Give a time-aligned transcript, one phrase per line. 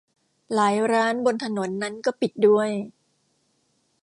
[0.55, 2.71] หลายร้านบนถนนนั้นก็ปิดด้วย